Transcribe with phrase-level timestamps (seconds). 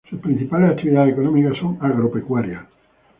[0.09, 2.65] Sus principales actividades económicas son agropecuarias.